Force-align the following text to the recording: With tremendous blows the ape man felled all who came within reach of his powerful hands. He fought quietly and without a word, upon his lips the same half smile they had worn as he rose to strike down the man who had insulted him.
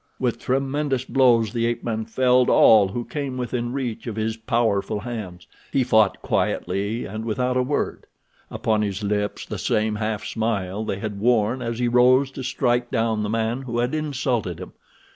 With 0.17 0.39
tremendous 0.39 1.05
blows 1.05 1.53
the 1.53 1.67
ape 1.67 1.83
man 1.83 2.05
felled 2.05 2.49
all 2.49 2.87
who 2.87 3.05
came 3.05 3.37
within 3.37 3.71
reach 3.71 4.07
of 4.07 4.15
his 4.15 4.35
powerful 4.35 5.01
hands. 5.01 5.45
He 5.71 5.83
fought 5.83 6.23
quietly 6.23 7.05
and 7.05 7.23
without 7.23 7.55
a 7.55 7.61
word, 7.61 8.07
upon 8.49 8.81
his 8.81 9.03
lips 9.03 9.45
the 9.45 9.59
same 9.59 9.97
half 9.97 10.25
smile 10.25 10.83
they 10.83 10.97
had 10.97 11.19
worn 11.19 11.61
as 11.61 11.77
he 11.77 11.87
rose 11.87 12.31
to 12.31 12.43
strike 12.43 12.89
down 12.89 13.21
the 13.21 13.29
man 13.29 13.61
who 13.61 13.77
had 13.77 13.93
insulted 13.93 14.59
him. 14.59 14.73